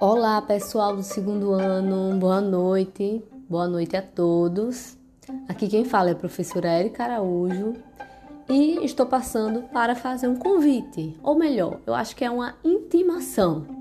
Olá, 0.00 0.40
pessoal 0.40 0.96
do 0.96 1.02
segundo 1.02 1.52
ano, 1.52 2.18
boa 2.18 2.40
noite, 2.40 3.22
boa 3.46 3.68
noite 3.68 3.94
a 3.98 4.00
todos. 4.00 4.96
Aqui 5.46 5.68
quem 5.68 5.84
fala 5.84 6.08
é 6.08 6.12
a 6.12 6.16
professora 6.16 6.80
Erika 6.80 7.04
Araújo 7.04 7.74
e 8.48 8.82
estou 8.82 9.04
passando 9.04 9.64
para 9.64 9.94
fazer 9.94 10.26
um 10.26 10.36
convite, 10.36 11.14
ou 11.22 11.38
melhor, 11.38 11.80
eu 11.86 11.94
acho 11.94 12.16
que 12.16 12.24
é 12.24 12.30
uma 12.30 12.54
intimação 12.64 13.79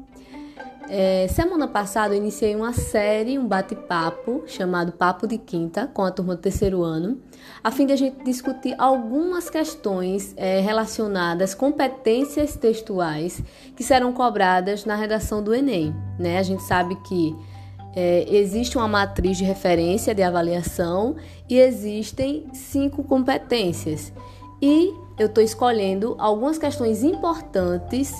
é, 0.89 1.27
semana 1.27 1.67
passada 1.67 2.15
eu 2.15 2.17
iniciei 2.17 2.55
uma 2.55 2.73
série, 2.73 3.37
um 3.37 3.47
bate-papo 3.47 4.43
chamado 4.47 4.91
Papo 4.91 5.27
de 5.27 5.37
Quinta 5.37 5.85
com 5.85 6.03
a 6.03 6.09
turma 6.09 6.35
do 6.35 6.41
terceiro 6.41 6.81
ano, 6.81 7.21
a 7.63 7.69
fim 7.69 7.85
de 7.85 7.93
a 7.93 7.95
gente 7.95 8.23
discutir 8.23 8.73
algumas 8.77 9.49
questões 9.51 10.33
é, 10.35 10.59
relacionadas 10.59 11.53
competências 11.53 12.55
textuais 12.55 13.41
que 13.75 13.83
serão 13.83 14.11
cobradas 14.11 14.83
na 14.83 14.95
redação 14.95 15.43
do 15.43 15.53
Enem. 15.53 15.95
Né? 16.17 16.39
A 16.39 16.43
gente 16.43 16.63
sabe 16.63 16.95
que 17.07 17.35
é, 17.95 18.25
existe 18.27 18.75
uma 18.75 18.87
matriz 18.87 19.37
de 19.37 19.43
referência 19.43 20.15
de 20.15 20.23
avaliação 20.23 21.15
e 21.47 21.59
existem 21.59 22.47
cinco 22.51 23.03
competências. 23.03 24.11
E 24.59 24.91
eu 25.19 25.27
estou 25.27 25.43
escolhendo 25.43 26.15
algumas 26.17 26.57
questões 26.57 27.03
importantes 27.03 28.11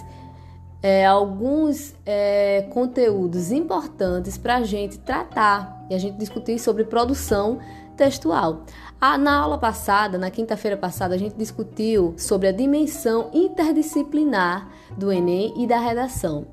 é, 0.81 1.05
alguns 1.05 1.93
é, 2.05 2.67
conteúdos 2.71 3.51
importantes 3.51 4.37
para 4.37 4.57
a 4.57 4.63
gente 4.63 4.97
tratar 4.99 5.85
e 5.89 5.95
a 5.95 5.97
gente 5.97 6.17
discutir 6.17 6.59
sobre 6.59 6.83
produção 6.85 7.59
textual. 7.97 8.63
Ah, 8.99 9.17
na 9.17 9.37
aula 9.39 9.57
passada, 9.57 10.17
na 10.17 10.31
quinta-feira 10.31 10.77
passada, 10.77 11.15
a 11.15 11.17
gente 11.17 11.35
discutiu 11.35 12.13
sobre 12.17 12.47
a 12.47 12.51
dimensão 12.51 13.29
interdisciplinar 13.33 14.69
do 14.97 15.11
Enem 15.11 15.53
e 15.57 15.67
da 15.67 15.79
redação. 15.79 16.47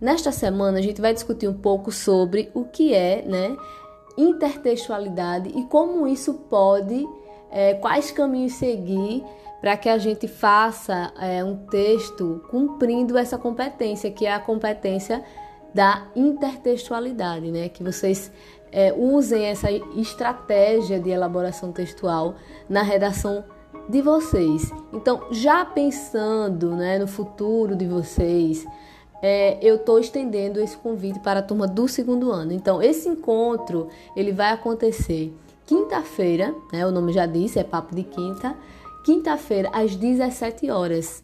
Nesta 0.00 0.32
semana, 0.32 0.78
a 0.78 0.82
gente 0.82 1.00
vai 1.00 1.12
discutir 1.12 1.48
um 1.48 1.54
pouco 1.54 1.90
sobre 1.90 2.50
o 2.54 2.64
que 2.64 2.94
é 2.94 3.22
né, 3.26 3.56
intertextualidade 4.16 5.50
e 5.50 5.64
como 5.64 6.06
isso 6.06 6.34
pode, 6.34 7.06
é, 7.50 7.74
quais 7.74 8.10
caminhos 8.10 8.54
seguir 8.54 9.24
para 9.60 9.76
que 9.76 9.88
a 9.88 9.98
gente 9.98 10.26
faça 10.26 11.12
é, 11.20 11.44
um 11.44 11.56
texto 11.56 12.42
cumprindo 12.50 13.18
essa 13.18 13.36
competência, 13.36 14.10
que 14.10 14.24
é 14.24 14.32
a 14.32 14.40
competência 14.40 15.22
da 15.74 16.06
intertextualidade, 16.16 17.50
né? 17.50 17.68
Que 17.68 17.82
vocês 17.82 18.32
é, 18.72 18.92
usem 18.96 19.44
essa 19.44 19.70
estratégia 19.70 20.98
de 20.98 21.10
elaboração 21.10 21.72
textual 21.72 22.36
na 22.68 22.82
redação 22.82 23.44
de 23.88 24.00
vocês. 24.00 24.72
Então, 24.92 25.26
já 25.30 25.64
pensando 25.64 26.74
né, 26.76 26.98
no 26.98 27.06
futuro 27.06 27.74
de 27.74 27.86
vocês, 27.86 28.66
é, 29.22 29.58
eu 29.60 29.76
estou 29.76 29.98
estendendo 29.98 30.60
esse 30.60 30.76
convite 30.76 31.18
para 31.20 31.40
a 31.40 31.42
turma 31.42 31.66
do 31.66 31.86
segundo 31.86 32.30
ano. 32.30 32.52
Então, 32.52 32.82
esse 32.82 33.08
encontro 33.08 33.88
ele 34.16 34.32
vai 34.32 34.52
acontecer 34.52 35.34
quinta-feira, 35.66 36.54
né, 36.72 36.86
o 36.86 36.90
nome 36.90 37.12
já 37.12 37.26
disse, 37.26 37.58
é 37.58 37.64
papo 37.64 37.94
de 37.94 38.02
quinta, 38.02 38.56
quinta-feira, 39.04 39.70
às 39.72 39.94
17 39.96 40.70
horas, 40.70 41.22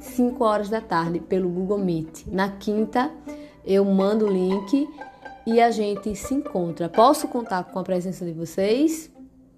5 0.00 0.44
horas 0.44 0.68
da 0.68 0.80
tarde, 0.80 1.20
pelo 1.20 1.48
Google 1.48 1.78
Meet. 1.78 2.26
Na 2.26 2.48
quinta, 2.50 3.10
eu 3.64 3.84
mando 3.84 4.26
o 4.26 4.30
link 4.30 4.88
e 5.46 5.60
a 5.60 5.70
gente 5.70 6.14
se 6.14 6.34
encontra. 6.34 6.88
Posso 6.88 7.28
contar 7.28 7.64
com 7.64 7.78
a 7.78 7.82
presença 7.82 8.24
de 8.24 8.32
vocês? 8.32 9.10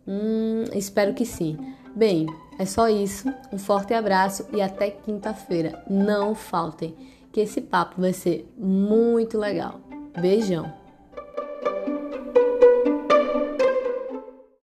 Hum, 0.06 0.64
espero 0.72 1.14
que 1.14 1.24
sim. 1.24 1.56
Bem, 1.94 2.26
é 2.58 2.66
só 2.66 2.88
isso. 2.88 3.32
Um 3.52 3.58
forte 3.58 3.94
abraço 3.94 4.46
e 4.52 4.60
até 4.60 4.90
quinta-feira. 4.90 5.82
Não 5.88 6.34
faltem, 6.34 6.94
que 7.32 7.40
esse 7.40 7.60
papo 7.60 8.00
vai 8.00 8.12
ser 8.12 8.50
muito 8.56 9.38
legal. 9.38 9.80
Beijão! 10.20 10.83